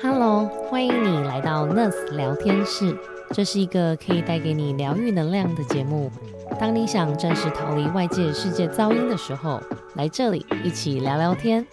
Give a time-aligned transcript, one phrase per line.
[0.00, 2.96] Hello，欢迎你来到 Nurse 聊天室。
[3.32, 6.08] 这是一个可以带给你疗愈能量的节目。
[6.60, 9.60] 当你想暂时逃离外界世界噪音的时候，
[9.96, 11.66] 来这里一起聊聊天。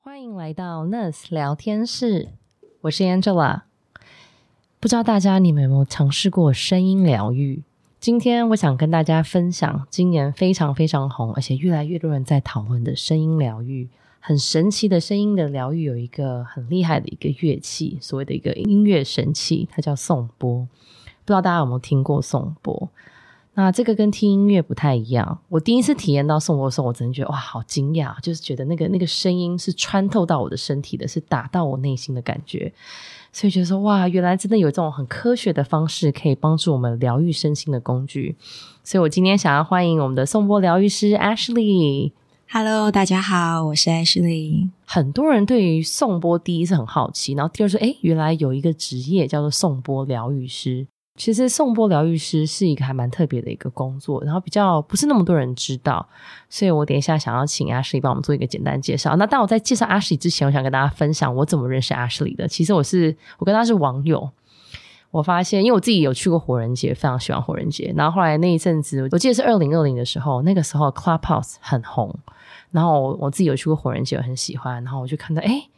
[0.00, 2.28] 欢迎来到 Nurse 聊天室，
[2.82, 3.62] 我是 Angela。
[4.78, 7.64] 不知道大家你们有没有尝试过声音疗愈？
[8.04, 13.88] 今天我想跟大家分享今年非常非常红，而且越来越多人在讨论的声音疗愈。
[14.20, 20.68] 很神奇的声音的疗愈，有一个很厉害的一个乐器，所谓的一个音乐神器，它叫颂钵。
[21.24, 22.90] 不知道大家有没有听过颂钵？
[23.54, 25.38] 那这个跟听音乐不太一样。
[25.48, 32.70] 我第一次体验到颂钵的时候，我真的觉得哇，好惊讶，就是觉得那个那个声音是穿透到我的身体的，是打到我内心的感觉。
[33.34, 38.36] 所以觉得说哇，原来真的有这种很科学的方式可以帮助我们疗愈身心的工具。
[38.84, 42.12] 所以我今天想要欢迎我们的颂钵疗愈师 Ashley。
[42.48, 44.70] Hello，大家好，我是 Ashley。
[44.86, 50.86] 很多人对于颂钵第一是很好奇，然后第二说，哎，原来有一个职业叫做颂钵疗愈师。
[51.16, 56.04] 其实颂钵疗愈师是一个还蛮特别的一个工作，然后比较不是那么多人知道，
[56.50, 59.14] 所以我等一下想要请 Ashley 帮我们做一个简单介绍。
[59.14, 62.48] 那当我在介绍 Ashley 之前，我想跟大家分享我怎么认识 Ashley 的。
[62.48, 64.28] 其实我是我跟他是网友，
[65.12, 67.94] 我发现因为我自己有去过火人节，非常喜欢火人节。
[67.96, 72.12] 然后后来那一阵子，我记得是二零二零的时候，那个时候 Clubhouse 很红，
[72.72, 74.82] 然后我我自己有去过火人节，我很喜欢。
[74.82, 75.68] 然后我就看到，哎，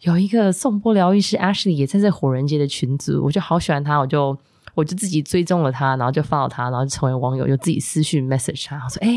[0.00, 4.38] 有一个颂钵疗愈师 Ashley 也在这火人节的群组，我就好喜欢他，我就。
[4.80, 9.10] 我就自己追踪了他，然后就发到他，然后就成为网友，就自己私讯 message 他，我说：“哎，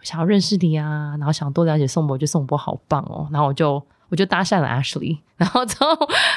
[0.00, 5.88] 我想要认识你啊，然后想多了解宋博，就宋博好棒哦。”然后我就我就搭讪了 Ashley， 然后之后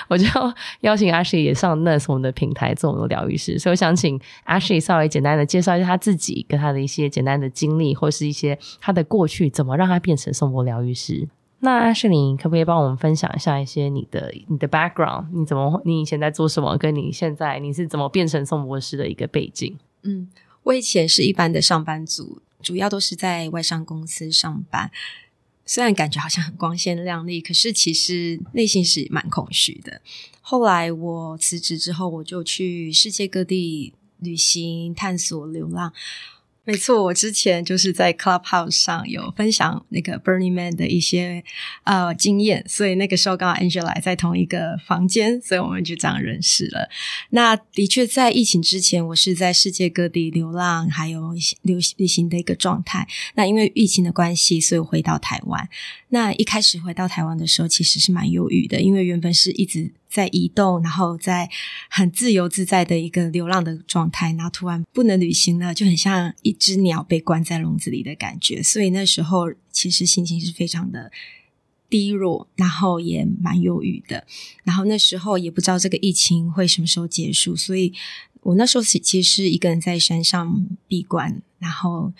[0.09, 0.25] 我就
[0.81, 3.57] 邀请 Ashley 也上那我们的平台做我们的疗愈师。
[3.57, 11.29] 所以我想请 Ashley 稍微简单的介绍一下他自己跟他的一些简单的经历，或是一些他的过去，怎么让他变成宋博疗愈师。
[11.61, 15.27] 那阿世林可不可以帮我们分享一下一些你的你的 background？
[15.33, 16.77] 你怎么你以前在做什么？
[16.77, 19.77] 跟你现在你是怎么变成宋博士的一个背景？
[20.03, 20.29] 嗯，
[20.63, 24.89] 我以前是一般的上班族，主要都是在外商公司上班。
[25.65, 30.01] 虽然感觉好像很光鲜亮丽，可是其实内心是蛮空虚的。
[30.41, 35.93] 后来我辞职之后，我就去世界各地旅行、探索、流浪。
[36.65, 41.43] 没错，我之前就是在 Clubhouse 上有分享那个 Burning Man 的一些
[41.83, 46.87] 呃经验，所以那个时候刚好 Angela 在同一个房间，所以我们就这样认识了。
[47.31, 51.33] 那的确在疫情之前，我是在世界各地流浪，还有
[51.63, 53.07] 流旅行的一个状态。
[53.33, 55.67] 那因为疫情的关系，所以回到台湾。
[56.09, 61.49] 那一开始回到台湾的时候，其实是蛮忧郁的，因为原本是一直在移动，然后在
[61.89, 68.63] 很自由自在的一个流浪的状态，然后突然不能旅行了，就很像一只鸟被关在笼子里的感觉。
[68.63, 71.11] 所以那时候其实心情是非常的
[71.89, 74.25] 低落，然后也蛮忧郁的。
[74.63, 77.93] 然后那时候也不知道这个疫情会什么时候结束，所以
[78.41, 82.11] 我那时候其实是一个人在山上闭关，然后。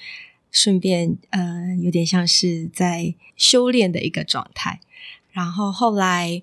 [0.52, 4.80] 顺便，呃，有点像是在修炼的一个状态。
[5.32, 6.42] 然后后来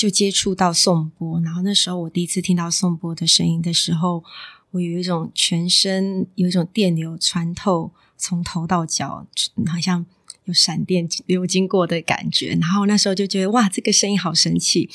[0.00, 4.24] 就接触到颂钵，然后那时候我第一次听到颂钵的声音的时候，
[4.70, 9.26] 我有一种全身有一种电流穿透，从头到脚，
[9.66, 10.06] 好像
[10.46, 12.56] 有闪电流经过的感觉。
[12.58, 14.88] 然后那时候就觉得，哇，这个声音好神奇，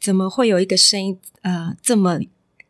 [0.00, 2.20] 怎么会有一个声音，呃，这么。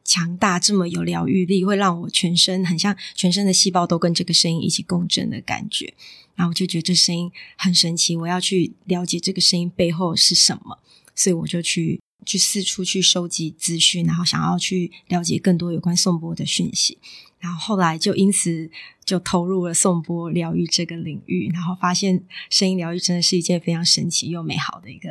[0.05, 5.93] 强大这么有疗愈力，会让我全身很像全身的细胞都跟这个声音一起共振的感觉，
[6.35, 10.79] 然后我就觉得这声音很神奇，我要去了解这个声音背后是什么，
[11.19, 16.97] 所以我就去去四处去收集资讯，然后想要去了解更多有关颂钵的讯息。
[17.41, 18.71] 然后后来就因此
[19.05, 25.09] 就投入了颂钵疗愈这个领域，然后发现声音疗愈真的是一件非常神奇又美好的一个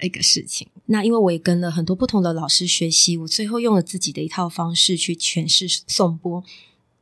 [0.00, 0.66] 一个事情。
[0.86, 6.44] 那因为我也跟了很多不同的老师学习，我最后用了自己的一套方式去诠释颂钵。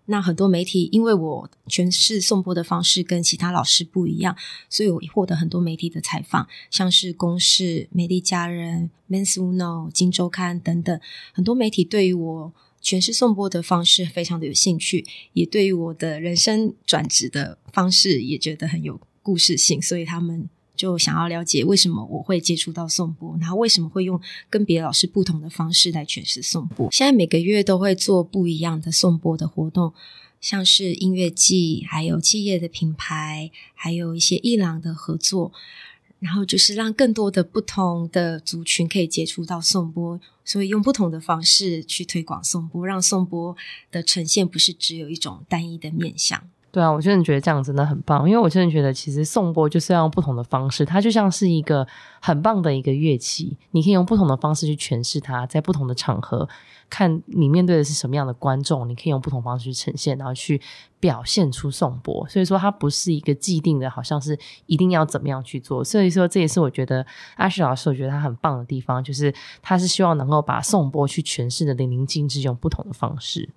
[0.06, 4.36] 那很多媒体因为我诠释颂钵的方式跟其他老师不一样，
[4.68, 11.00] 所以我获得很多媒体的采访，像是公视、美丽佳人、Men's Uno、金周刊等等，
[11.32, 12.52] 很多媒体对于我。
[12.82, 20.50] 诠释颂钵的方式非常的有兴趣，也对于我的人生转职的方式也觉得很有故事性，所以他们
[20.82, 24.20] 就想要了解为什么我会接触到颂钵，然后为什么会用
[24.50, 26.88] 跟别的老师不同的方式来诠释颂钵。
[26.90, 29.94] 现在每个月都会做不一样的颂钵的活动，
[30.40, 35.52] 像是音乐季，还有企业的品牌，还有一些伊朗的合作。
[36.18, 43.56] 然后就是让更多的不同的族群可以接触到颂钵，所以用不同的方式去推广颂钵，让颂钵
[43.92, 46.42] 的呈现不是只有一种单一的面向。
[46.72, 51.86] 对啊，我真的觉得这样真的很棒，因为我真的觉得其实颂钵就是要用不同的方式，它就像是一个
[52.18, 56.48] 很棒的一个乐器，你可以用不同的方式去诠释它，在不同的场合
[56.88, 60.58] 看你面对的是什么样的观众，你可以用不同方式去呈现，然后去
[60.98, 62.26] 表现出颂钵。
[62.26, 65.84] 所以说它不是一个既定的，好像是一定要怎么样去做。
[65.84, 67.04] 所以说这也是我觉得
[67.36, 69.30] 阿旭老师我觉得他很棒的地方，就是
[69.60, 73.50] 他是希望能够把颂钵去诠释的淋漓尽致，用不同的方式。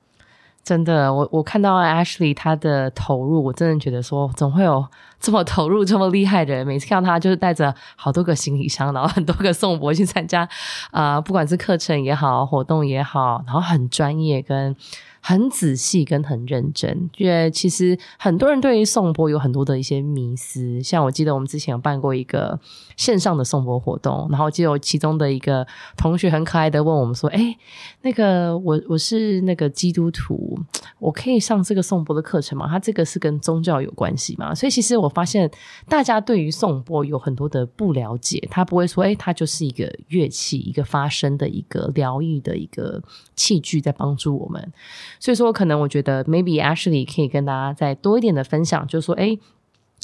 [0.65, 4.83] 真的，我我看到 Ashley 他的投入，我真的觉得说，总会有
[5.19, 6.65] 这么投入、这么厉害的人。
[6.65, 10.49] 每次看到他，就是带着好多个行李箱，然后很多个宋博去参加
[10.89, 14.75] 啊，不管是课程也好，活动也好，然后很专业跟。
[15.27, 20.79] 很仔细跟很认真，因为其实很多人对于颂钵有很多的一些迷思。
[20.83, 22.59] 像我记得我们之前有办过一个
[22.95, 25.65] 线上的颂钵活动，然后就有其中的一个
[25.97, 27.57] 同学很可爱的问我们说：“哎，
[28.03, 30.59] 那个我我是那个基督徒，
[30.99, 32.67] 我可以上这个颂钵的课程吗？
[32.67, 35.49] 他这个是跟宗教有关系吗？”所以其实我发现
[35.89, 43.01] 大家对于颂钵有很多的不了解，他不会说：“哎，它就是一个乐器，一个发声的一个疗愈的一个
[43.35, 44.71] 器具，在帮助我们。”
[45.19, 49.37] 所以说，可能我觉得，maybe Ashley 可以跟大家再多一点的分享，就是说，哎，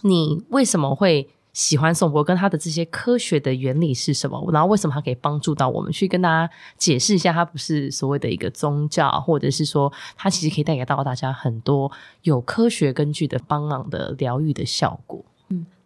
[0.03, 2.23] 你为什么会喜欢颂钵？
[2.23, 4.49] 跟他的这些科学的原理是什么？
[4.51, 5.91] 然后为什么它可以帮助到我们？
[5.91, 11.91] 去跟大家解释一下，它不是所谓的一个宗教，或者是说，它其实可以带给到大家很多
[12.23, 15.25] 有科学根据的帮忙的疗愈的效果。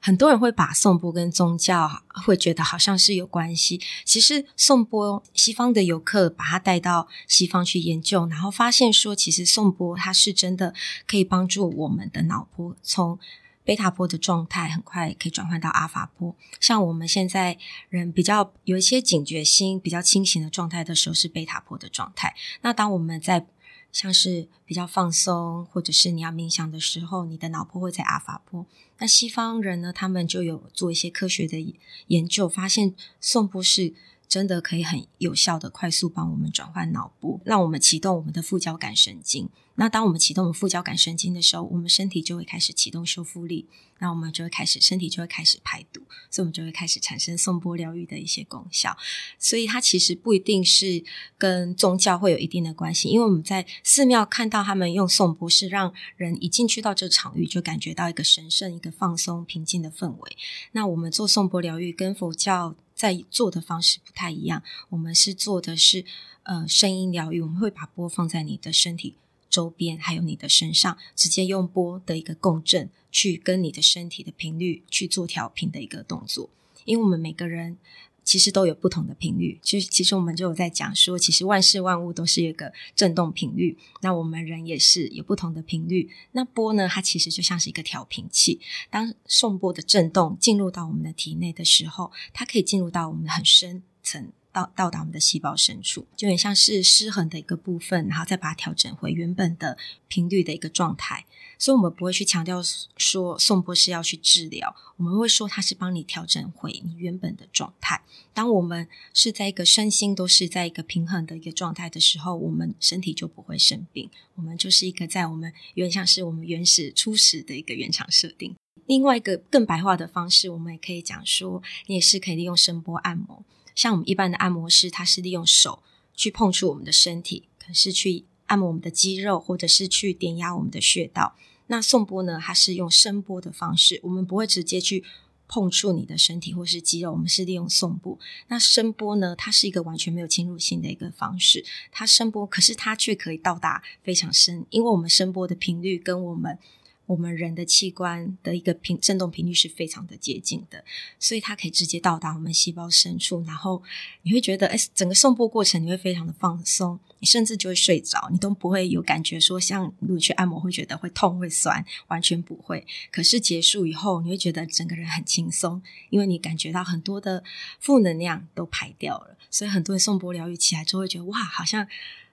[0.05, 3.81] 很多人会把颂钵跟宗教会觉得好像是有关系。
[4.03, 10.75] 其实颂钵，西方的游客把它带到西方去研究，然后发现说，其实颂钵它是真的
[11.07, 13.17] 可以帮助我们的脑波从
[13.63, 16.35] 贝塔波的状态很快可以转换到阿法波。
[16.59, 17.57] 像我们现在
[17.89, 22.35] 人比较有一些警觉心、比较清醒的状态的时候是贝塔波的状态。
[22.61, 23.47] 那当我们在
[23.95, 28.65] 像是比较放松，或者是你要冥想的时候，你的脑波会在阿法波。
[28.97, 31.73] 那西方人呢，他们就有做一些科学的
[32.07, 33.93] 研究，发现颂钵是
[34.27, 39.49] 真的可以很有效的快速帮我们转换脑部，让我们启动我们的副交感神经。
[39.77, 43.67] 那当我们启动我们副交感神经的时候，我们身体就会开始启动修复力，
[43.99, 46.01] 那我们就会开始身体就会开始排毒，
[46.31, 48.95] 所以我们就会开始产生颂钵疗愈的一些功效。
[49.37, 51.03] 所以它其实不一定是
[51.37, 60.37] 跟宗教会有一定的关系，因为我们在寺庙看到他们用颂钵，是让人一进去到这场域就感觉到一个神圣、一个放松、平静的氛围。
[60.71, 66.05] 那我们做颂钵疗愈跟佛教在做的方式不太一样，我们是做的是
[66.43, 69.15] 呃声音疗愈，我们会把波放在你的身体。
[69.47, 76.49] 周边还有你的身上，直接用波的一个共振去跟你的身体的频率去做调频的一个动作。
[76.83, 77.77] 因为我们每个人
[78.25, 83.77] 其实都有不同的频率，其实其实我们就有在讲说，其实万事万物都是一个振动频率。
[84.01, 86.09] 那我们人也是有不同的频率。
[86.31, 88.59] 那波呢，它其实就像是一个调频器。
[88.89, 94.31] 当送波的振动进入到我们的体内的时候，它可以进入到我们很深层。
[94.55, 101.25] 到到达我们的细胞深处，就很像是失衡的一个部分，然后再把它调整回原本的频率的一个状态。
[101.59, 102.61] 所以，我们不会去强调
[102.97, 108.01] 说送波是要去治疗，我们会说它是帮你调整回你原本的状态。
[108.33, 114.09] 当我们是在一个身心都是在一个平衡的一个状态的时候，我们身体就不会生病。
[114.35, 118.55] 我们就是一个在我们原像是我们原始初始的一个原厂设定。
[118.85, 123.43] 另外一个更白话的方式，我们也可以讲说，你也是可以利用声波按摩。
[123.75, 125.83] 像我们一般的按摩师，他是利用手
[126.15, 131.35] 去碰触我们的身体，可是去按摩我们的肌肉，或者是去点压我们的穴道。
[131.67, 135.03] 那送波呢，它是用声波的方式，我们不会直接去
[135.47, 138.17] 碰触你的身体或是肌肉，我们是利用送波。
[138.47, 146.57] 那声波呢，它是一个完全没有侵入性的一个方式，它声波，可是它却可以到达非常深，因为我们声波的频率跟我们。
[147.05, 150.83] 我们人的器官的一个频振动频率是非常的接近的，
[151.19, 153.83] 所以它可以直接到达我们细胞深处，然后
[154.23, 162.85] 你会觉得，哎，整个送波过程你会非常的放松，你甚至就会睡着，你都不会有感觉说像如果去按摩会觉得会痛会酸，完全不会。
[163.11, 167.43] 可是结束以后，你会觉得整个人很轻松，因为你感觉到很多的
[167.79, 171.87] 负能量都排掉了，所以很多人送波疗愈起来之后会觉得，哇，好像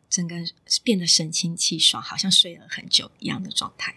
[0.08, 0.36] 整个
[0.82, 3.96] 变得神清气爽，好像睡了很久一样的状态。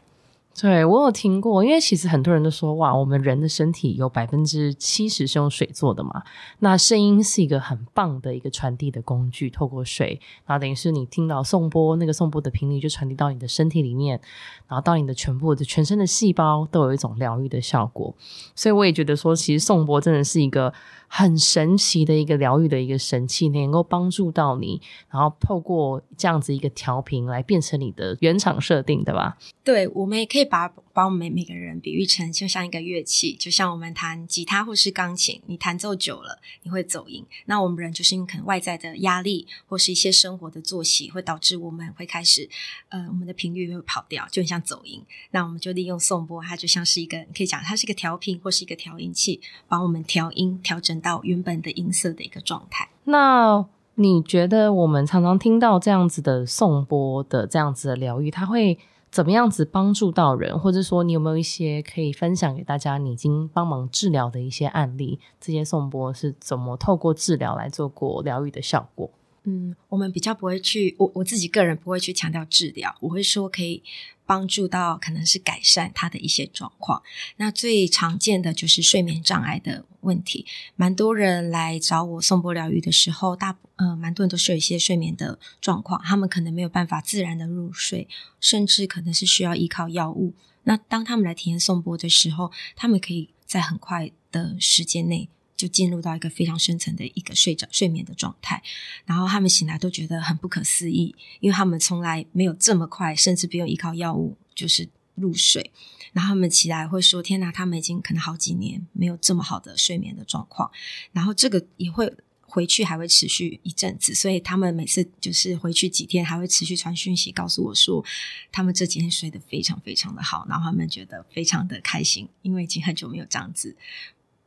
[0.59, 6.23] 对我有听过，因为其实很多人都说，哇，我们人的身体有百分之七十是用水做的嘛，
[6.59, 14.19] 那声音是一个很棒的一个传递的工具，透过水，然后等于是你听到颂钵，那个颂钵的频率就传递到你的身体里面，
[14.67, 18.15] 然后到你的全部的全身的细胞都有一种疗愈的效果，
[18.55, 20.73] 所以我也觉得说，其实颂钵真的是一个。
[21.07, 29.37] 很神奇的一个疗愈的一个神器，能够帮助到你，然后透过这样子一个调频来变成你的原厂设定，对吧？
[29.63, 37.25] 对，我们也可以把把我们每个人比喻成就像一个乐器，就像我们弹吉他或是钢琴，你弹奏久了你会走音。
[37.45, 42.49] 那我们人就是因可能外在的压力或是一些生活的作息，会导致我们会开始
[42.89, 45.03] 呃我们的频率会跑掉，就很像走音。
[45.31, 50.95] 那我们就利用颂钵，它就像是一个可以讲它是一个调频或是一个调音器，帮我们调音调整。
[51.01, 52.89] 到原本的音色的一个状态。
[53.03, 53.63] 那
[53.95, 58.79] 你觉得我们常常听到这样子的颂钵的这样子的疗愈，它会
[59.11, 60.57] 怎么样子帮助到人？
[60.59, 62.97] 或者说，你有没有一些可以分享给大家？
[62.97, 69.09] 你已经帮忙治疗的一些案例，这些颂钵是怎么透过治疗来做过疗愈的效果？
[69.43, 73.83] 嗯，我们比较不会去，我我自己个人不会去强调治疗，我会说可以
[74.25, 77.01] 帮助到，可能是改善他的一些状况。
[77.37, 88.07] 那最常见的就是睡眠障碍的问题，蛮多人来找我送波疗愈的时候，大呃蛮多人都是有一些睡眠的状况，他们可能没有办法自然的入睡，
[88.39, 90.33] 甚至可能是需要依靠药物。
[90.63, 95.29] 那当他们来体验送波的时候，他们可以在很快的时间内。
[95.57, 98.61] 就进入到一个非常深层的一个睡着睡眠的状态，
[99.05, 105.71] 然后他们醒来都觉得很不可思议，因为他们从来没有这么快，甚至不用依靠药物就是入睡。
[106.13, 110.71] 然后他们起来会说：“天哪，他们已经可能好几年没有这么好的睡眠的状况。”
[111.11, 112.09] 然后这个也会
[112.41, 114.13] 回去，还会持续一阵子。
[114.13, 118.01] 所以他们每次就是回去几天，还会持续传讯息告诉我说，
[118.49, 123.75] 他们这几天睡得非常非常的好，然后他们觉得非常的开心，因为已经很久没有这样子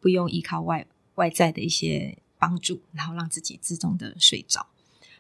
[0.01, 0.87] 不用依靠外。
[1.19, 4.69] 外在的一些帮助，然后让自己自动的睡着。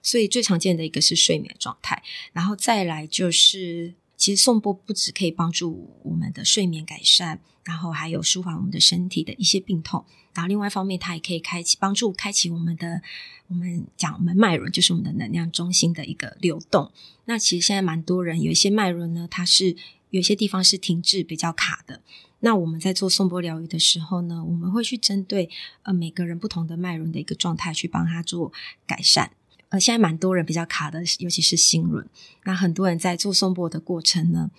[0.00, 2.02] 所以最常见的一个是睡眠状态，
[2.32, 10.06] 然后再来就是，其实颂钵不止可以帮助我们的睡眠改善，然后还有舒缓我们的身体的一些病痛。
[10.34, 13.02] 然后另外一方面，它也可以开启帮助开启我们的
[13.48, 16.92] 我们讲我们脉轮，就是我们的能量中心的一个流动。
[17.24, 19.76] 那其实现在蛮多人有一些脉轮呢，它是
[20.10, 22.02] 有些地方是停滞比较卡的。
[22.40, 25.50] 那我们在做颂钵疗愈的时候呢，我们会去针对
[25.82, 28.52] 呃每个人不同的脉轮的一个状态去帮他做
[28.86, 29.32] 改善。
[29.70, 32.08] 呃，现在蛮多人比较卡的，尤其是心轮。
[32.44, 34.50] 那很多人在做颂钵的过程呢，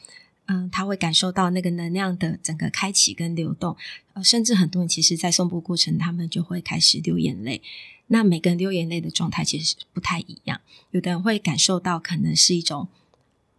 [0.46, 3.76] 嗯，他会感受到那个能量的整个开启跟流动。
[4.14, 7.62] 呃，甚至很多人其实，在颂钵过程，他们就会开始流眼泪。
[8.08, 10.62] 那每个人流眼泪的状态其实不太一样。
[10.92, 12.88] 有的人会感受到可能是一种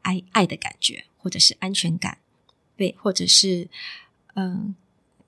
[0.02, 2.19] 爱爱的感觉，或者是安全感，
[2.77, 3.69] 对，或者是。
[4.35, 4.77] 嗯，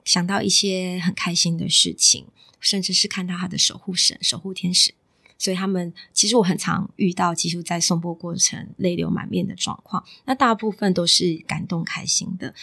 [0.05, 2.29] 想到一些很开心的事情，
[2.61, 4.95] 甚至是看到他的守护神、守护天使，
[5.37, 10.03] 所以他们其实我很常遇到，其实在送播过程泪流满面的状况。
[10.25, 12.55] 那大部分都是感动、开心的。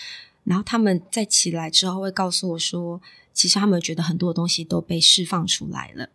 [0.46, 3.02] 然后他们在起来之后会告诉我说，
[3.34, 6.10] 其实他们觉得很多东西都被释放出来了。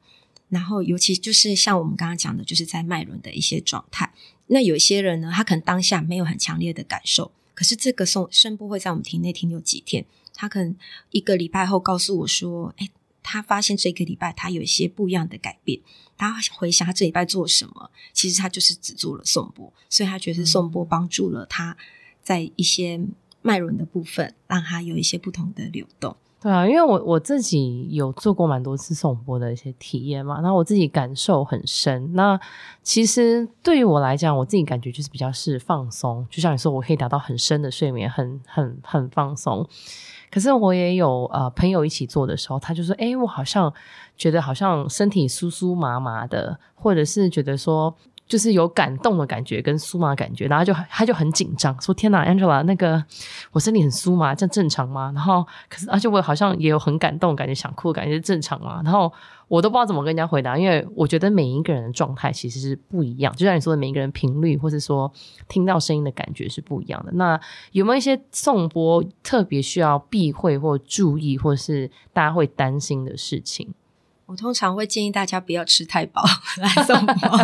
[0.48, 4.10] 然后尤其就是像我们刚刚讲的，就是在脉轮的一些状态。
[4.46, 7.32] 那有些人呢，他可能当下没有很强烈的感受。
[7.54, 10.04] 可是这个送声波会在我们体内停留几天？
[10.34, 10.76] 他可能
[11.10, 12.90] 一个礼拜后告诉我说：“哎，
[13.22, 15.80] 他发现这个礼拜他有一些不一样的改变。
[16.16, 21.76] 他回想他这礼拜做什么，其实他就是只做了送波，所以他觉得送波帮助了他
[22.22, 23.00] 在一些
[23.42, 32.12] 脉轮的部分，让他有一些不同的流动。”对啊，因为我我自己有做过蛮多次送波的一些体验嘛，然后我自己感受很深。
[32.12, 32.38] 那
[32.82, 39.66] 其实对于我来讲，我自己感觉就是比较是放松，就像你说，我可以达到很深的睡眠，很很很放松。
[40.30, 43.72] 可是我也有呃朋友一起做的时候，他就说：“哎，我好像
[44.14, 53.04] 觉得好像身体酥酥麻麻的，或者是觉得说。”就是有感动的感觉跟酥麻感觉，然后就他就很紧张，说：“天哪，Angela，那个
[53.52, 58.80] 我身体很酥麻，这正常吗？”然后可是而且我好像也有很感动感觉，想哭感觉正常吗？
[58.82, 59.12] 然后
[59.46, 65.12] 我都不知道怎么跟人家回答，因为我觉得每一个人的状态其实是不一样，就像你说的，每一个人频率或是说
[65.46, 67.12] 听到声音的感觉是不一样的。
[67.12, 67.38] 那
[67.72, 73.74] 有没有一些颂钵特别需要避讳或注意，或是大家会担心的事情？
[74.26, 76.24] 我通常会建议大家不要吃太饱
[76.56, 77.38] 来送波，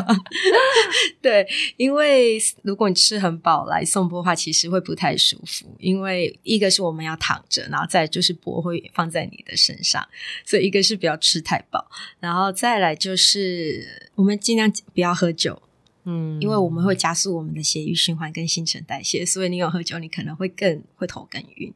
[1.20, 1.46] 对，
[1.76, 5.66] 因为如果你吃很饱来送波的话，其实会不太舒服。
[5.78, 10.06] 因为一个是我们要躺着，然后再就是波会放在你的身上，
[10.44, 15.62] 所以一个是不要吃太饱，然后再来就是我们尽量不要喝酒。
[16.04, 21.70] 嗯，因为我们会加速我们的血液循环跟新陈代谢，所以你有喝酒，你可能会更会头更晕。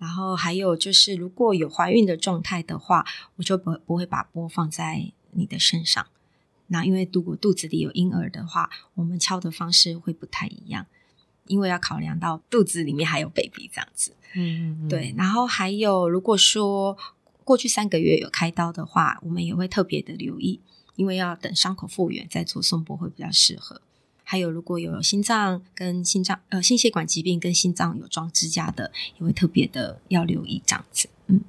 [0.00, 6.06] 然后还有就是，如果有怀孕的状态的话，我就不不会把波放在你的身上。
[6.68, 10.86] 那因为如果肚子里有婴儿的话，我们敲的方式会不太一样，
[11.46, 14.16] 因为要考量到肚子里面还有 baby 这样子。
[14.34, 15.14] 嗯嗯，对。
[15.18, 16.96] 然后还有，如果说
[17.44, 20.60] 过去三个月有开刀的话，我们也会特别的留意，
[20.96, 23.82] 因为要等伤口复原再做送波会比较适合。
[24.30, 31.08] 还有，如果有心脏跟心脏呃心血管疾病跟心脏有装支架的，也会特别的要留意这样子。
[31.26, 31.40] 嗯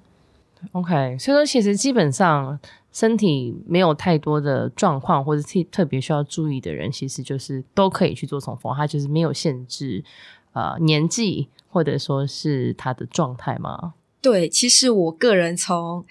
[0.72, 1.18] ，OK。
[1.20, 2.60] 所以说，其实基本上。
[2.94, 10.04] 身体没有太多的状况，或者特特别需要注意的人，其实就是都可以去做重逢，它就是没有限制，
[10.52, 13.94] 呃，年纪或者说是他的状态吗？
[14.22, 16.04] 对，其实我个人从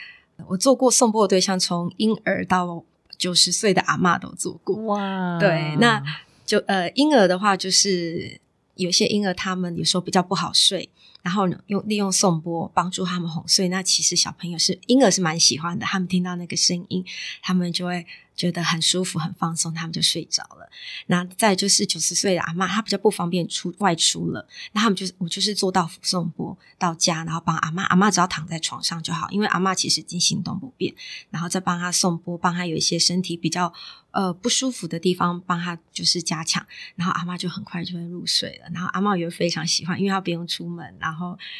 [0.46, 2.82] 我做过送波的对象，从婴儿到
[3.18, 4.74] 九十岁的阿妈都做过。
[4.86, 6.02] 哇，对，那
[6.50, 8.40] 就呃，婴儿的话，就是
[8.74, 10.88] 有些婴儿他们有时候比较不好睡。
[11.22, 13.68] 然后呢，用利用送波帮助他们哄睡。
[13.68, 17.04] 那其实小朋友是婴儿是蛮喜欢的，他们听到那个声音，
[17.42, 18.06] 他们就会。
[18.36, 20.66] 觉得很舒服、很放松，他们就睡着了。
[21.08, 30.94] 那再就是九十岁的阿妈，她比较不方便出外出了，那他们就是我就是做到送波到家，然后帮阿妈，阿妈只要躺在床上就好，因为阿妈其实已经行动不便，
[31.28, 33.70] 然后再帮她送波，帮她有一些身体比较
[34.12, 38.70] 呃不舒服的地方，帮他就是加强，然后阿妈就很快就会入睡了。
[38.72, 41.09] 然后阿妈也非常喜欢，因为她不用出门，然后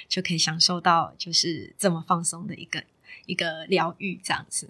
[0.08, 2.82] 就可以享受到就是这么放松的一个
[3.26, 4.68] 一个疗愈这样子。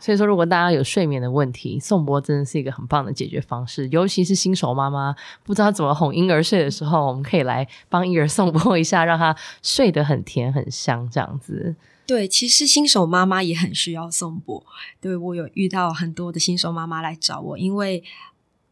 [0.00, 3.88] 所以说，如果大家有睡眠的问题，颂钵真的是一个很棒的解决方式。
[3.90, 11.76] 尤其是新手妈妈不知道怎么哄婴儿睡的时候，我们可以来帮婴儿颂钵一下，让他睡得很甜很香，这样子。
[12.08, 14.66] 对，其实新手妈妈也很需要颂钵。
[15.00, 18.02] 对我有遇到很多的新手妈妈来找我，因为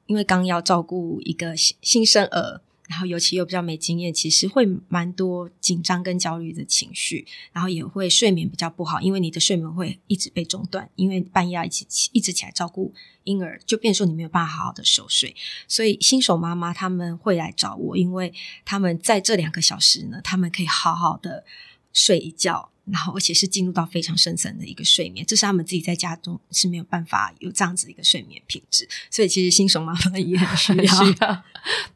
[0.07, 2.61] 因为刚要照顾一个新新生儿。
[2.88, 15.35] 然后尤其又比较没经验，其实会蛮多紧张跟焦虑的情绪，然后也会睡眠比较不好，因为你的睡眠会一直被中断，因为半夜要一起一直起来照顾婴儿，就变说你没有办法好好的熟睡。
[15.66, 18.33] 所以新手妈妈他们会来找我，因为
[18.64, 21.45] 他们在这两个小时呢，他们可以好好的
[21.93, 22.71] 睡一觉。
[22.90, 28.88] 然后，而且是进入到非常深层的一个睡眠，这是他们自己在家中是没有办法有这样子一个睡眠品质。
[29.11, 31.42] 所以，其实新手妈妈也很需要。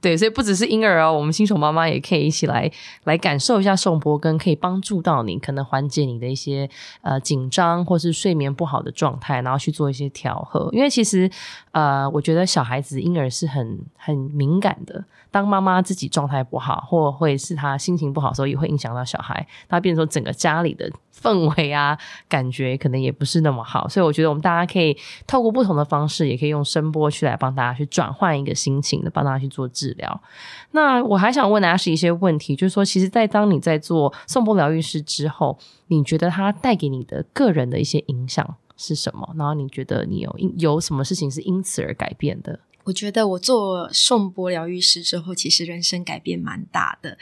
[0.01, 2.71] 对，所以不只是婴儿哦，我们新手妈妈也可以一起来
[3.05, 6.69] 来感受一下颂钵，跟可以帮助到你，可能缓解你的一些
[7.03, 10.69] 呃紧张或是睡眠不好的状态，然后去做一些调和。
[10.73, 11.31] 因为其实
[11.71, 15.05] 呃，我觉得小孩子婴儿是很很敏感的。
[15.33, 19.47] 当妈妈自己状态不好，或会是他心情不好的时候，也会影响到小孩。
[19.69, 21.97] 他变成说整个家里的氛围啊，
[22.29, 23.87] 感觉可能也不是那么好。
[23.89, 30.23] 所以我觉得我们大家可以透过不同的方式，也可以用声波去来帮大家去转换一个心情的，帮大家去做治疗。
[30.71, 39.35] 那我还想问大家是一些问题，就是说，其实，在当你在做颂波疗愈师之后，你觉得它带给你的个人的一些影响是什么？
[39.37, 42.59] 然后你觉得你有有什么事情是因此而改变的？
[42.85, 47.19] 我觉得我做颂钵疗愈师之后，其实人生改变蛮大的。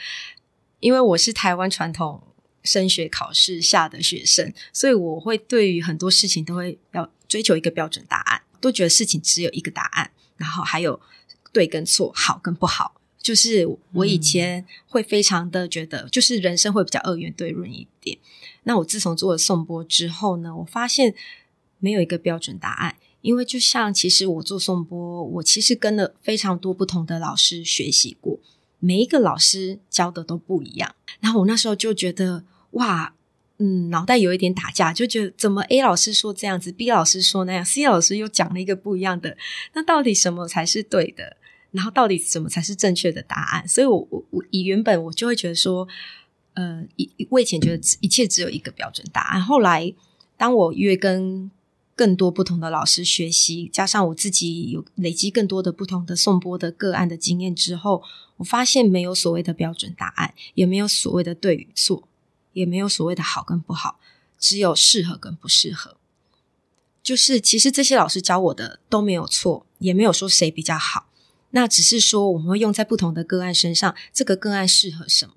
[0.79, 2.23] 因为我是台湾传统
[2.63, 10.99] 升学考试下的学生，所以我会对于很多事情都会要追求一个标准答案，都觉得事情只有一个答案，然后还有
[11.51, 12.95] 对跟错、好跟不好。
[13.21, 18.17] 就是我以前会非常的觉得，就是人生会比较二元对论一点。
[18.63, 21.13] 那我自从做了颂钵之后呢，我发现
[21.79, 22.95] 没有一个标准答案。
[23.21, 28.39] 因为就像其实我做颂钵，我其实跟了非常多不同的老师学习过，
[28.79, 30.95] 每一个老师教的都不一样。
[31.19, 33.13] 然后我那时候就觉得哇，
[33.57, 39.37] 嗯，脑袋有一点打架，就觉得怎么 A 老师说这样子，B 老师说那样，C 老师又讲了一个不一样的，
[39.73, 41.37] 那到底什么才是对的？
[41.71, 43.67] 然后到底什么才是正确的答案？
[43.67, 45.87] 所以我我我以原本我就会觉得说，
[46.53, 49.41] 呃，以我以前觉得一切只有一个标准答案。
[49.41, 49.93] 后来
[50.37, 51.51] 当我越跟
[51.99, 58.01] 更多不同的老师学习，加上我自己有累积更多的不同的颂钵的个案的经验之后，
[58.37, 62.07] 我发现没有所谓的标准答案，也没有所谓的对与错，
[62.53, 63.99] 也没有所谓的好跟不好，
[64.39, 65.97] 只有适合跟不适合。
[67.03, 71.09] 就是其实这些老师教我的都没有错，也没有说谁比较好，
[71.49, 75.33] 那只是说我们会用在不同的个案身上，这个个案适合什么。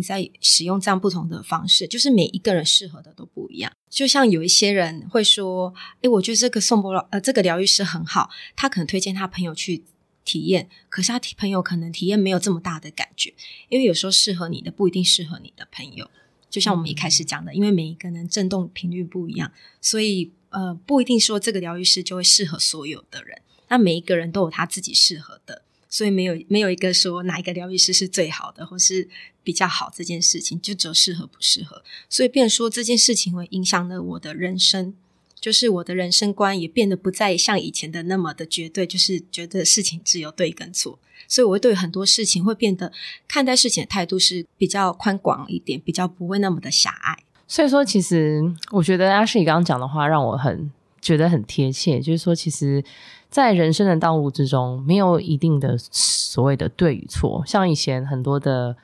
[0.00, 3.70] 你在使用这样不同的方式，就是每一个人适合的都不一样。
[3.90, 9.84] 就像有一些人会说：“诶，我觉得这个颂钵呃，这个疗愈师很好，他可能推荐他朋友去
[10.24, 13.34] 体验，可是他朋友可能体验没有这么大的感觉，
[13.68, 16.10] 因为有时候适合你的不一定适合你的朋友。
[16.48, 23.40] 就像我们一开始讲的，因为每一个人震动频率不一样，所以呃，不一定说这个疗愈师就会适合所有的人。
[23.68, 29.08] 那每一个人都有他自己适合的，所以没有没有一个说哪一个疗愈师是最好的，或是
[29.42, 31.82] 比较好这件事情，就只有适合不适合。
[32.08, 34.94] 所以，变说这件事情会影响了我的人生，
[35.40, 40.98] 就是我的人生观也变得不再像以前的那么的绝对，就是觉得事情只有对跟错。
[41.26, 42.92] 所以，我会对很多事情会变得
[43.26, 47.24] 看待事情的态度是比较宽广一点，比较不会那么的狭隘。
[47.48, 52.82] 所以说，其实我觉得阿诗你刚刚讲的话让我很觉得很贴切，就是说，其实，
[53.30, 57.42] 在人生的道路之中，没有一定的所谓的对与错。
[57.46, 58.76] 像以前很多的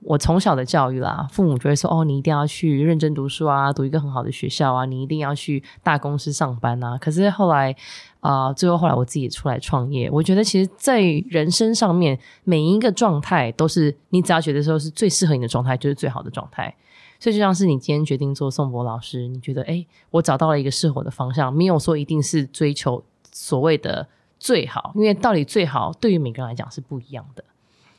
[0.00, 7.74] 我从小的教育啦，父母就会说：“哦，你一定要去认真读书啊，读一个很好的学校啊，你一定要去大公司上班啊。”可是后来
[8.20, 16.74] 啊，最后后来我自己出来创业，我觉得其实，在人生上面每一个状态都是你只要觉得说是最适合你的状态，就是最好的状态。
[17.18, 23.02] 所以就像是你今天决定做宋博老师，你觉得哎，我找到了一个适合的方向，没有说一定是追求
[23.34, 24.06] 所谓的
[24.38, 27.42] 最好，因为到底最好对于每个人来讲是不一样的。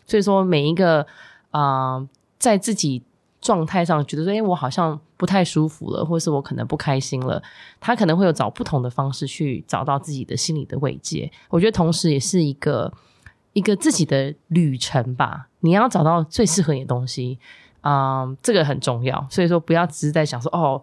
[0.08, 1.06] 所以说每一个
[1.52, 2.08] 啊，
[2.40, 3.04] 在自己
[3.42, 7.44] 状态上觉得说哎，我好像不太舒服了，或是我可能不开心了，
[7.82, 11.30] 他可能会有找不同的方式去找到自己的心理的慰藉。
[11.50, 12.94] 我觉得同时也是一个
[13.52, 17.38] 一个自己的旅程吧，你要找到最适合你的东西。
[17.88, 20.82] 嗯，这个很重要，所以说不要只是在想说哦，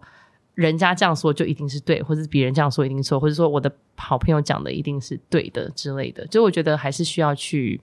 [0.55, 6.25] 人家这样说就一定是对，或者别人这样说一定错，或者说我的好朋友讲的一定是对的之类的。
[6.27, 7.79] 就我觉得还是需要去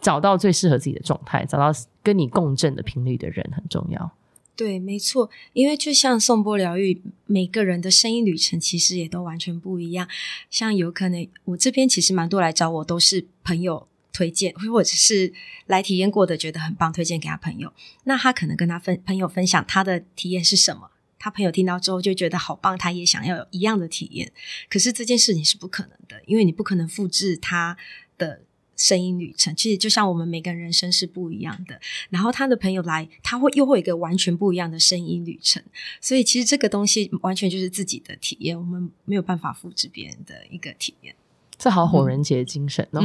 [0.00, 1.70] 找到最适合自己的状态，找到
[2.02, 4.10] 跟你共振的频率的人很重要。
[4.54, 10.06] 对，没错，因为就像颂钵疗愈，每个人的声音旅程其实也都完全不一样。
[10.50, 13.86] 像有可能我这边其实蛮多来找我都是朋友。
[14.14, 15.32] 推荐或者是
[15.68, 17.72] 来体验过的，觉得很棒，推荐给他朋友。
[18.04, 20.90] 那他可能跟他分朋友分享他的体验是什么，
[21.22, 24.32] 他朋友听到之后就觉得好棒，他也想要有一样的体验。
[24.68, 27.76] 可是这件事情是不可能的，因为你不可能复制他
[28.18, 28.42] 的
[28.76, 29.54] 声音旅程。
[29.54, 31.80] 其实就像我们每个人生是不一样的，
[32.10, 35.62] 然后他的朋友来，他会又会有一个完全不一样的声音旅程。
[36.00, 41.14] 所以其实这个东西完全就是自己的体验，我们没有办法复制别人的一个体验。
[41.62, 43.00] 这好火人节精神哦！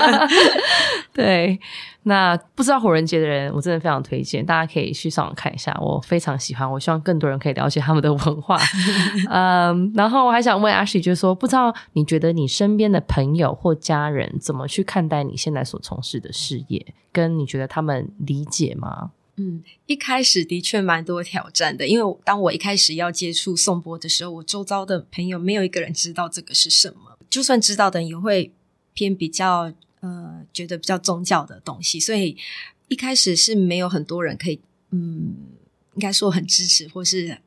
[1.12, 1.60] 对，
[2.04, 8.58] 那不知道火人节的人，我真的非常推荐，大家可以去上网看一下，我非常喜欢，我希望更多人可以了解他们的文化。
[9.28, 16.94] 嗯，然后我还想问阿 y 就是说，不知道你觉得你身边的朋友或家人怎么去看待你现在所从事的事业？
[17.12, 19.10] 跟你觉得他们理解吗？
[19.36, 27.18] 嗯，一开始的确蛮多挑战的，因为当我一开始要接触颂钵的时候，我周遭的朋友没有一个人知道这个是什么。
[27.32, 28.52] 就算知道的也会
[28.92, 32.36] 偏比较呃，觉得比较宗教的东西，所以
[32.88, 35.34] 一开始是没有很多人可以嗯，
[35.94, 37.38] 应该说很支持或是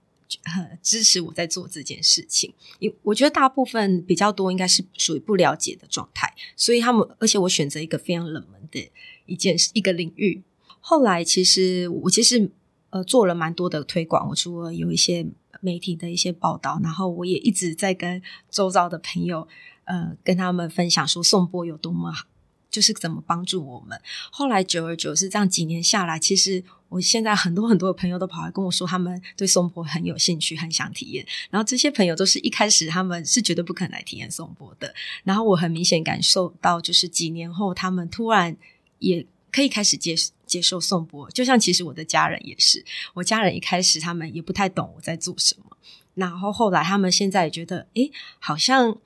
[0.44, 2.52] 很支持我在做这件事情。
[2.80, 8.90] 因我觉得大部分比较多应该是属于不了解的状态，所以他们而且我选择一个非常冷门的
[9.28, 10.42] 一件一个领域。
[10.80, 12.50] 后来其实我其实
[12.90, 15.28] 呃做了蛮多的推广，我除了有一些
[15.62, 18.20] 媒体的一些报道，然后我也一直在跟
[18.50, 19.48] 周遭的朋友。
[19.86, 22.26] 呃，跟他们分享说颂钵有多么好，
[22.70, 24.00] 就是怎么帮助我们。
[24.32, 31.26] 后来久而久之，这样几年下来，其实我现在很多很多的朋友都跑来跟我说，他们对颂钵很有兴趣，很想体验。
[31.50, 34.94] 然后这些朋友都是一开始他们是绝对不肯来体验颂钵的。
[35.24, 38.58] 然后我很明显感受到，就是几年后他们突然
[39.00, 41.30] 也可以开始接接受颂钵。
[41.30, 45.78] 就像其实我的家人也是，我家人一开始他们也不太懂我在做什么，
[46.16, 48.98] 然后后来他们现在也觉得，诶，好像。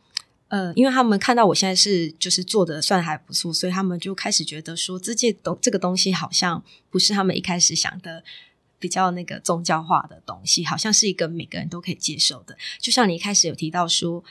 [0.50, 8.24] 呃，因为他们看到我现在是就是做的算还不错，所以他们就开始觉得说这件东这个东西好像不是他们一开始想的
[8.78, 12.58] 比较那个宗教化的东西，好像是一个每个人都可以接受的。
[12.80, 14.24] 就像你一开始有提到说，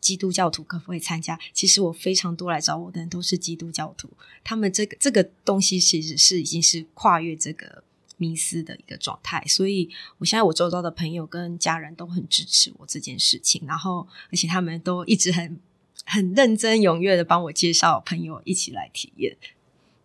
[0.00, 1.38] 基督教徒可不可以参加？
[1.52, 4.08] 其实我非常多来找我的人都是基督教徒，
[4.44, 7.82] 他们这个这个东西其实是已经是跨越这个。
[8.22, 15.58] 迷失的一个状态，所以我现在我周遭的朋友跟家人都很支持我这件事情，然后而且他们都一直很
[16.06, 19.36] 很认真踊跃的帮我介绍朋友一起来体验。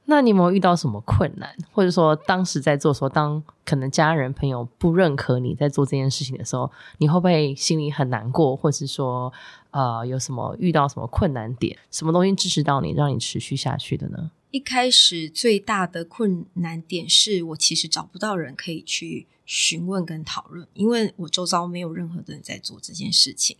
[0.09, 9.31] 那你有没有遇到什么困难，或者说当时在做时候，当可能家人朋友不认可你在做这件事情的时候，你会不会心里很难过，或是说
[9.71, 14.31] 呃有什么遇到什么困难点，什么东西支持到你，让你持续下去的呢？
[14.51, 23.57] 一开始最大的困难点是我其实找不到人可以去询问跟讨论，因为我周遭没有任何的人在做这件事情。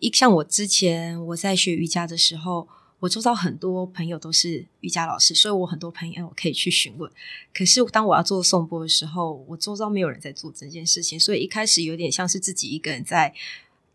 [0.00, 2.68] 一像我之前我在学瑜伽的时候，
[3.00, 7.10] 我周遭很多朋友都是瑜伽老师，所以我很多朋友我可以去询问。
[7.54, 13.32] 可是当我要做颂钵的时候，我周遭没有人在做这件事情，所以一开始有点像是自己一个人在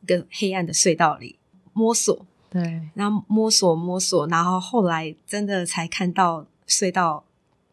[0.02, 1.38] 一个黑暗的隧道里
[1.74, 2.26] 摸索。
[2.54, 7.26] 对，然后摸索摸索，然后后来真的才看到隧道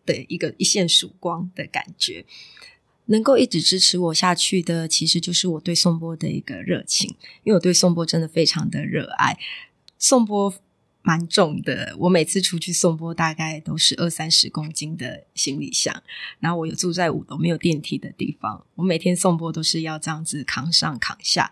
[0.06, 2.24] 的一个一线曙光的感觉。
[3.06, 9.36] 能够一直支持我下去的，其实就是我对宋波的一个热情，因为我对宋波真的非常的热爱。
[9.98, 10.54] 宋波
[11.02, 16.02] 蛮重的，我每次出去颂钵大概都是二三十公斤的行李箱，
[16.38, 21.50] 然后我有住在五楼没有电梯的地方，我每天颂钵都是要这样子扛上扛下。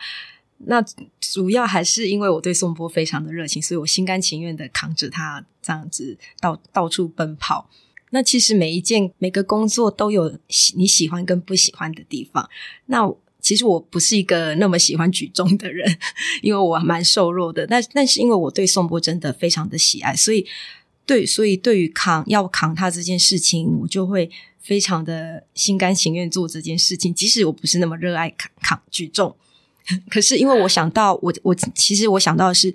[0.67, 0.85] 那
[1.21, 7.71] 主要还是因为我对颂钵非常的热情，所以我心甘情愿的扛着它这样子到到处奔跑。
[8.11, 10.39] 那其实每一件每个工作都有
[10.75, 12.49] 你喜欢跟不喜欢的地方。
[12.87, 13.09] 那
[13.41, 15.87] 其实我不是一个那么喜欢举重的人，
[16.43, 17.67] 因为我蛮瘦弱的。
[17.67, 20.45] 但但是因为我对颂钵真的非常的喜爱，所以
[21.07, 27.15] 对所以对于扛要扛他这件事情，我就会非常的心甘情愿做这件事情。
[27.15, 29.37] 即使我不是那么热爱扛扛举重，
[30.11, 32.75] 可是因为我想到我我其实我想到的是。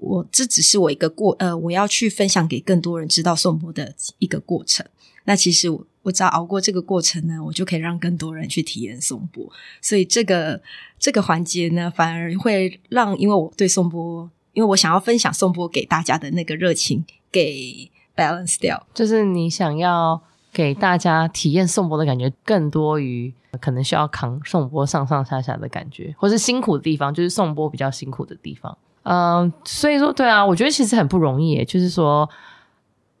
[0.00, 4.86] 我这只是我一个过呃，我要去分享给更多人知道颂钵的一个过程。
[5.24, 9.50] 那其实我我只要熬过这个过程呢，我就可以让更多人去体验颂钵。
[9.82, 10.62] 所以这个
[11.00, 20.22] 这个环节呢，反而会让因为我对颂钵，因为我想要分享颂钵给大家的那个热情给 balance 掉，就是你想要
[20.58, 28.76] 给大家体验颂钵的感觉，更多于可能需要扛颂钵上上下下的感觉，或是辛苦的地方，就是颂钵比较辛苦的地方。
[29.04, 32.28] 嗯，所以说，对啊，我觉得其实很不容易，就是说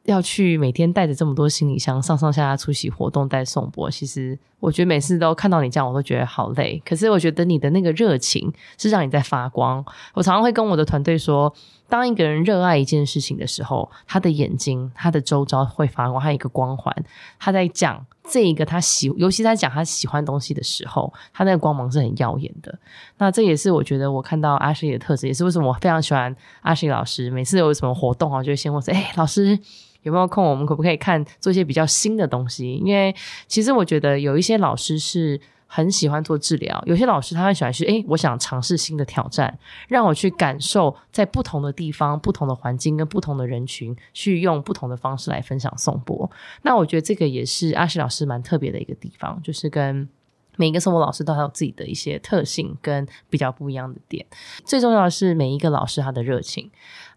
[0.02, 6.82] 要去每天带着这么多行李箱上上下下出席活动带送钵，其实我觉得每次都看到你这样，我都觉得好累。
[6.84, 9.84] 可是我觉得你的那个热情是让你在发光。
[10.14, 11.54] 我常常会跟我的团队说。
[11.90, 16.94] 当一个人热爱一件事情的时候，他的眼睛、他的周遭会发光，他一个光环。
[17.38, 22.78] 他在讲这一个他喜，尤其在讲他喜欢东西的时候，他那个光芒是很耀眼的。
[23.16, 27.30] 那这也是我觉得我看到阿诗的特质，也是为什么我非常喜欢阿诗老师。
[27.30, 29.58] 每次有什么活动啊，就先问说：“哎，老师
[30.02, 30.44] 有没有空？
[30.44, 33.14] 我们可不可以看做一些比较新的东西？”因为
[33.46, 35.40] 其实我觉得有一些老师是。
[35.70, 46.30] 很喜欢做治疗，有些老师他很喜欢是，哎，我想尝试新的挑战，让我去感受在不同的地方、不同的环境跟不同的人群，去用不同的方式来分享颂钵。
[46.62, 50.08] 那我觉得这个也是阿西老师蛮特别的一个地方，就是跟
[50.56, 54.24] 每一个颂钵老师都有自己的一些特性跟比较不一样的点。
[54.64, 56.70] 最重要的是每一个老师他的热情。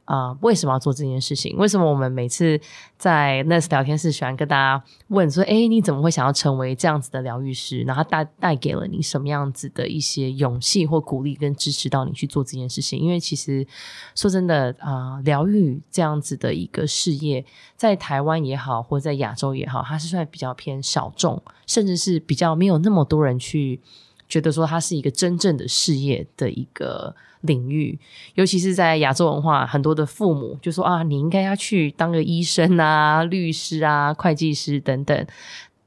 [0.06, 1.56] 啊，为什么要做这件事情？
[1.56, 2.60] 为什么我们每次
[2.98, 7.82] 在 Nest 聊天室喜欢跟大家问说：“哎，你怎么会想要成为这样子的疗愈师？
[7.84, 13.66] 然后带带给了你什么样子的一些勇气或鼓励跟支持到你去做这件事情？”因为其实
[14.14, 17.46] 说真的啊，疗愈这样子的一个事业，
[17.78, 23.80] 在台湾也好，或在亚洲也好，它是算比较偏小众，甚至是比较没有那么多人去
[24.28, 27.16] 觉得说它是一个真正的事业的一个。
[27.42, 28.00] 领域，
[28.36, 35.28] 尤其是在亚洲文化，很多的父母就说啊，你应该要去当个医生啊、律师啊、会计师等等，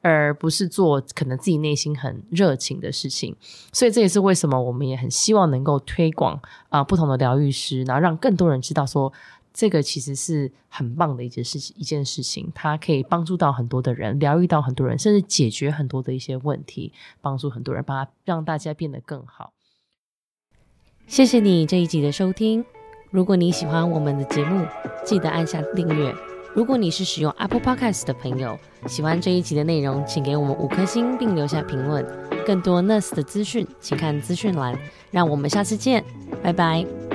[0.02, 3.34] 而不是做可能自己内心很热情的事情。
[3.72, 9.12] 所以这也是为什么我们也很希望能够推广啊不同的疗愈师，然后让更多人知道说，
[9.52, 19.52] 这个其实是很棒的一件事情，一件事情，它可以帮助到很多的人，疗愈到很多人，甚至解决很多的一些问题，帮助很多人，把它让大家变得更好。
[21.06, 22.64] 谢谢你这一集的收听。
[23.10, 24.66] 如果你喜欢我们的节目，
[25.04, 26.12] 记得按下订阅。
[26.54, 32.04] 如果你是使用 Apple Podcast 的朋友，喜欢这一集的内容，请给我们五颗星并留下评论。
[32.46, 34.76] 更多 Nurse 的资讯，请看资讯栏。
[35.10, 36.04] 让我们下次见，
[36.42, 37.13] 拜拜。